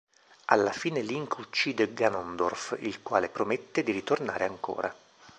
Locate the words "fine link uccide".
0.71-1.93